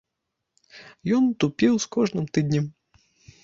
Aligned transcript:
Ён 1.19 1.23
тупеў 1.45 1.73
з 1.87 1.95
кожным 1.99 2.25
тыднем. 2.39 2.65